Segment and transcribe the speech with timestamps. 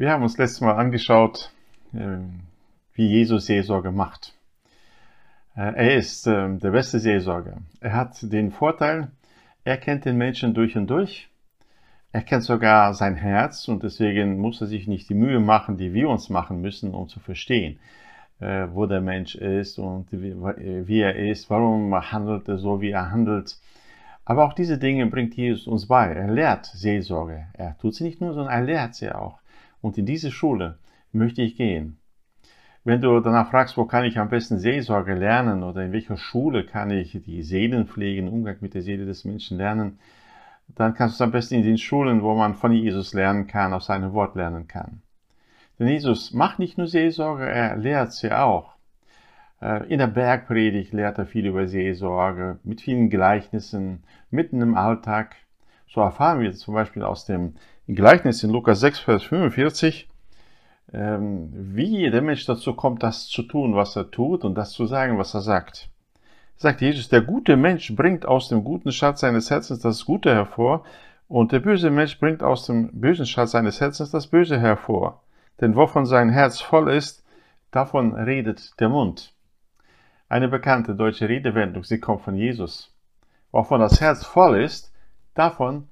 [0.00, 1.52] Wir haben uns letztes Mal angeschaut,
[1.92, 2.40] ähm,
[2.94, 4.32] wie Jesus Seelsorge macht.
[5.54, 7.58] Äh, er ist ähm, der beste Seelsorger.
[7.80, 9.08] Er hat den Vorteil,
[9.62, 11.28] er kennt den Menschen durch und durch.
[12.12, 15.92] Er kennt sogar sein Herz und deswegen muss er sich nicht die Mühe machen, die
[15.92, 17.78] wir uns machen müssen, um zu verstehen,
[18.38, 23.10] äh, wo der Mensch ist und wie er ist, warum handelt er so, wie er
[23.10, 23.58] handelt.
[24.24, 26.06] Aber auch diese Dinge bringt Jesus uns bei.
[26.06, 27.48] Er lehrt Seelsorge.
[27.52, 29.39] Er tut sie nicht nur, sondern er lehrt sie auch.
[29.80, 30.78] Und in diese Schule
[31.12, 31.98] möchte ich gehen.
[32.82, 36.64] Wenn du danach fragst, wo kann ich am besten Seelsorge lernen oder in welcher Schule
[36.64, 39.98] kann ich die Seelenpflege, den Umgang mit der Seele des Menschen lernen,
[40.76, 43.74] dann kannst du es am besten in den Schulen, wo man von Jesus lernen kann,
[43.74, 45.02] aus seinem Wort lernen kann.
[45.78, 48.74] Denn Jesus macht nicht nur Seelsorge, er lehrt sie auch.
[49.60, 55.36] Äh, in der Bergpredigt lehrt er viel über Seelsorge, mit vielen Gleichnissen, mitten im Alltag.
[55.92, 57.56] So erfahren wir zum Beispiel aus dem
[57.88, 60.08] Gleichnis in Lukas 6, Vers 45,
[60.92, 64.86] ähm, wie der Mensch dazu kommt, das zu tun, was er tut und das zu
[64.86, 65.90] sagen, was er sagt.
[66.56, 70.84] Sagt Jesus, der gute Mensch bringt aus dem guten Schatz seines Herzens das Gute hervor
[71.26, 75.24] und der böse Mensch bringt aus dem bösen Schatz seines Herzens das Böse hervor.
[75.60, 77.24] Denn wovon sein Herz voll ist,
[77.72, 79.34] davon redet der Mund.
[80.28, 82.94] Eine bekannte deutsche Redewendung, sie kommt von Jesus.
[83.50, 84.92] Wovon das Herz voll ist,
[85.34, 85.88] davon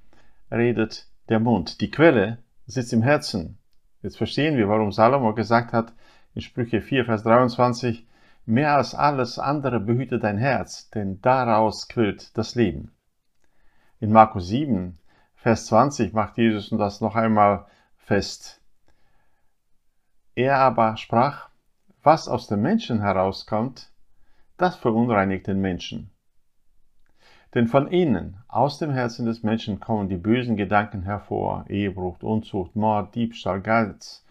[0.51, 1.81] redet der Mund.
[1.81, 3.57] Die Quelle sitzt im Herzen.
[4.01, 5.93] Jetzt verstehen wir, warum Salomo gesagt hat
[6.33, 8.07] in Sprüche 4, Vers 23,
[8.45, 12.91] mehr als alles andere behüte dein Herz, denn daraus quillt das Leben.
[13.99, 14.97] In Markus 7,
[15.35, 17.65] Vers 20 macht Jesus das noch einmal
[17.97, 18.61] fest.
[20.35, 21.49] Er aber sprach,
[22.03, 23.91] was aus dem Menschen herauskommt,
[24.57, 26.11] das verunreinigt den Menschen.
[27.55, 32.75] Denn von innen, aus dem Herzen des Menschen, kommen die bösen Gedanken hervor: Ehebruch, Unzucht,
[32.75, 34.23] Mord, Diebstahl, Geiz,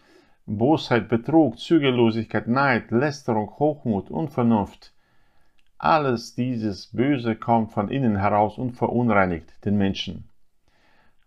[0.45, 4.93] Bosheit, Betrug, Zügellosigkeit, Neid, Lästerung, Hochmut, Unvernunft.
[5.77, 10.29] Alles dieses Böse kommt von innen heraus und verunreinigt den Menschen.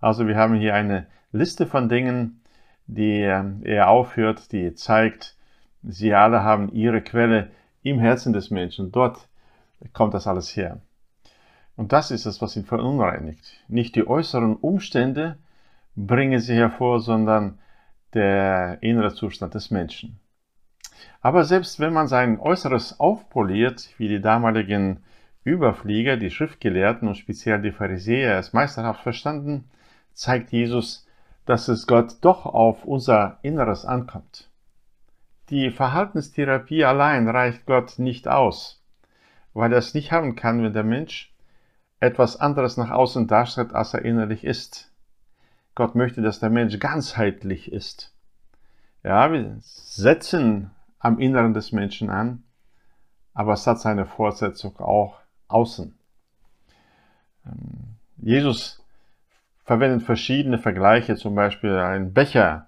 [0.01, 2.43] Also wir haben hier eine Liste von Dingen,
[2.87, 5.37] die er aufführt, die zeigt,
[5.83, 7.51] sie alle haben ihre Quelle
[7.83, 8.93] im Herzen des Menschen.
[8.93, 9.29] Dort
[9.93, 10.81] kommt das alles her.
[11.77, 13.65] Und das ist es, was ihn verunreinigt.
[13.69, 15.39] Nicht die äußeren Umstände
[15.97, 17.59] bringen sie hervor, sondern
[18.15, 20.21] der innere Zustand des Menschen.
[21.21, 25.03] Aber selbst wenn man sein Äußeres aufpoliert, wie die damaligen
[25.45, 29.71] Überflieger, die Schriftgelehrten und speziell die Pharisäer es meisterhaft verstanden,
[30.13, 31.07] zeigt Jesus,
[31.47, 34.49] dass es Gott doch auf unser Inneres ankommt.
[35.51, 38.83] Die Verhaltenstherapie allein reicht Gott nicht aus,
[39.53, 41.32] weil er es nicht haben kann, wenn der Mensch
[42.03, 44.91] etwas anderes nach außen darstellt, als er innerlich ist.
[45.75, 48.13] Gott möchte, dass der Mensch ganzheitlich ist.
[49.05, 52.43] Ja, wir setzen am Inneren des Menschen an,
[53.35, 55.97] aber es hat seine Fortsetzung auch außen.
[57.47, 58.83] Ähm, Jesus
[59.65, 62.67] verwendet verschiedene Vergleiche, zum Beispiel ein Becher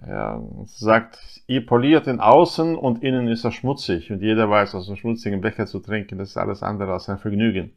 [0.00, 4.10] er sagt, ihr poliert ihn außen und innen ist er schmutzig.
[4.10, 7.18] Und jeder weiß, aus einem schmutzigen Becher zu trinken, das ist alles andere als ein
[7.18, 7.72] Vergnügen.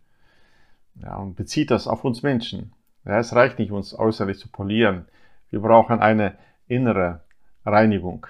[1.01, 2.73] Ja, und bezieht das auf uns Menschen.
[3.05, 5.07] Ja, es reicht nicht, uns äußerlich zu polieren.
[5.49, 7.21] Wir brauchen eine innere
[7.65, 8.27] Reinigung.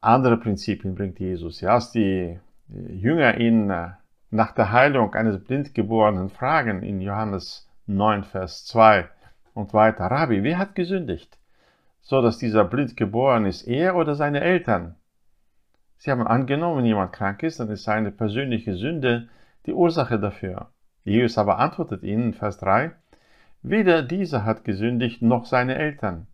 [0.00, 1.60] Andere Prinzipien bringt Jesus.
[1.60, 2.38] Ja, als die
[2.68, 3.90] Jünger ihn äh,
[4.30, 9.08] nach der Heilung eines Blindgeborenen fragen in Johannes 9, Vers 2
[9.54, 11.38] und weiter, Rabbi, wer hat gesündigt?
[12.02, 14.96] so dass dieser blind geboren ist, er oder seine Eltern.
[15.96, 19.28] Sie haben angenommen, wenn jemand krank ist, dann ist seine persönliche Sünde
[19.66, 20.70] die Ursache dafür.
[21.04, 22.92] Jesus aber antwortet ihnen, Vers 3,
[23.62, 26.26] weder dieser hat gesündigt, noch seine Eltern,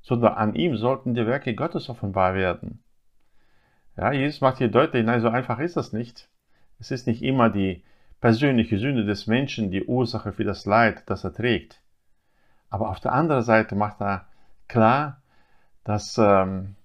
[0.00, 2.82] sondern an ihm sollten die Werke Gottes offenbar werden.
[3.96, 6.28] Ja, Jesus macht hier deutlich, nein, so einfach ist das nicht.
[6.78, 7.84] Es ist nicht immer die
[8.20, 11.82] persönliche Sünde des Menschen die Ursache für das Leid, das er trägt.
[12.70, 14.26] Aber auf der anderen Seite macht er
[14.66, 15.20] klar,
[15.84, 16.76] dass ähm,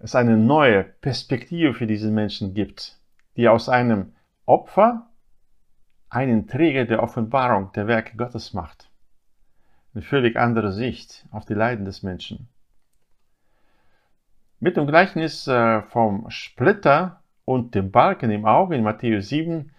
[0.00, 2.98] es eine neue Perspektive für diesen Menschen gibt,
[3.36, 4.15] die aus einem
[4.46, 5.08] Opfer
[6.08, 8.88] einen Träger der Offenbarung der Werke Gottes macht.
[9.92, 12.48] Eine völlig andere Sicht auf die Leiden des Menschen.
[14.60, 19.72] Mit dem Gleichnis äh, vom Splitter und dem Balken im Auge in Matthäus 7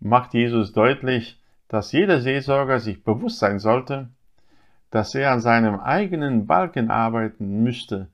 [0.00, 4.10] macht Jesus deutlich, dass jeder Seelsorger sich bewusst sein sollte,
[4.90, 8.08] dass er an seinem eigenen Balken arbeiten müsste,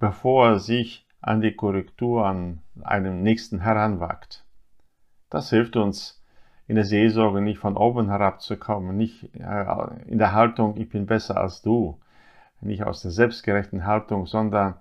[0.00, 4.43] bevor er sich an die Korrektur an einem nächsten heranwagt.
[5.30, 6.22] Das hilft uns
[6.66, 9.66] in der Seelsorge nicht von oben herabzukommen, nicht äh,
[10.06, 12.00] in der Haltung, ich bin besser als du,
[12.60, 14.74] nicht aus der selbstgerechten Haltung, sondern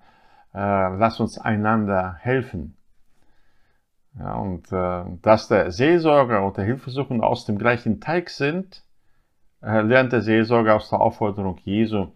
[0.54, 2.78] äh, lass uns einander helfen.
[4.18, 8.84] Ja, und äh, dass der Seelsorger und der Hilfesuchende aus dem gleichen Teig sind,
[9.62, 12.08] äh, lernt der Seelsorger aus der Aufforderung Jesu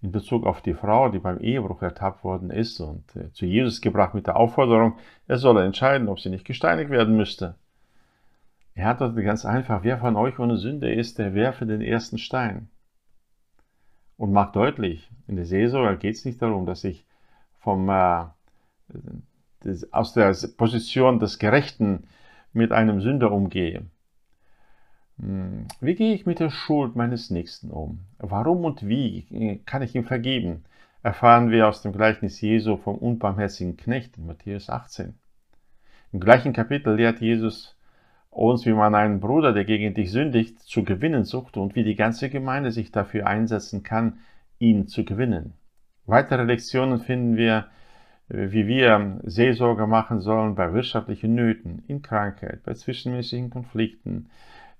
[0.00, 3.80] in Bezug auf die Frau, die beim Ehebruch ertappt worden ist und äh, zu Jesus
[3.80, 7.56] gebracht mit der Aufforderung, er solle entscheiden, ob sie nicht gesteinigt werden müsste.
[8.80, 12.16] Er hat dort ganz einfach, wer von euch ohne Sünde ist, der werfe den ersten
[12.16, 12.70] Stein.
[14.16, 17.04] Und macht deutlich, in der Seelsorge geht es nicht darum, dass ich
[17.58, 18.24] vom, äh,
[19.62, 22.04] des, aus der Position des Gerechten
[22.54, 23.84] mit einem Sünder umgehe.
[25.18, 28.06] Hm, wie gehe ich mit der Schuld meines Nächsten um?
[28.16, 30.64] Warum und wie kann ich ihm vergeben?
[31.02, 35.18] Erfahren wir aus dem Gleichnis Jesu vom unbarmherzigen Knecht in Matthäus 18.
[36.12, 37.76] Im gleichen Kapitel lehrt Jesus
[38.30, 41.96] uns, wie man einen Bruder, der gegen dich sündigt, zu gewinnen sucht und wie die
[41.96, 44.20] ganze Gemeinde sich dafür einsetzen kann,
[44.58, 45.54] ihn zu gewinnen.
[46.06, 47.66] Weitere Lektionen finden wir,
[48.28, 54.30] wie wir Seelsorge machen sollen bei wirtschaftlichen Nöten, in Krankheit, bei zwischenmenschlichen Konflikten,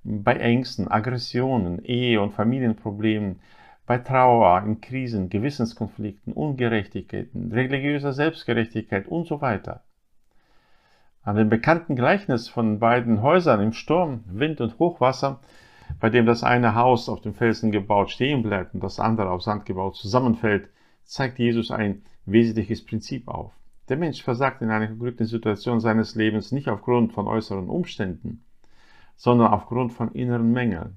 [0.05, 3.41] bei Ängsten, Aggressionen, Ehe- und Familienproblemen,
[3.87, 9.83] bei Trauer, in Krisen, Gewissenskonflikten, Ungerechtigkeiten, religiöser Selbstgerechtigkeit und so weiter.
[11.23, 15.41] An dem bekannten Gleichnis von beiden Häusern im Sturm, Wind und Hochwasser,
[16.01, 19.43] bei dem das eine Haus auf dem Felsen gebaut stehen bleibt und das andere auf
[19.43, 20.71] Sand gebaut zusammenfällt,
[21.05, 23.53] zeigt Jesus ein wesentliches Prinzip auf.
[23.91, 28.45] Der Mensch versagt in einer geglückten Situation seines Lebens nicht aufgrund von äußeren Umständen,
[29.17, 30.97] sondern aufgrund von inneren Mängeln.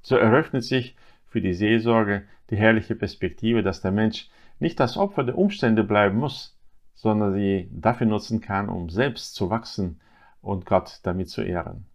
[0.00, 4.30] So eröffnet sich für die Seelsorge die herrliche Perspektive, dass der Mensch
[4.60, 6.57] nicht das Opfer der Umstände bleiben muss,
[6.98, 10.00] sondern sie dafür nutzen kann, um selbst zu wachsen
[10.40, 11.86] und Gott damit zu ehren.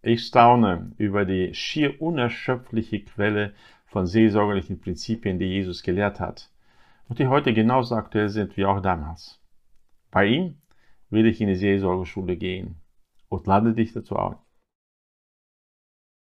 [0.00, 3.52] Ich staune über die schier unerschöpfliche Quelle
[3.84, 6.50] von seelsorgerlichen Prinzipien, die Jesus gelehrt hat
[7.06, 9.38] und die heute genauso aktuell sind wie auch damals.
[10.10, 10.56] Bei ihm
[11.10, 12.76] will ich in die Seelsorgeschule gehen
[13.28, 14.36] und lade dich dazu ein.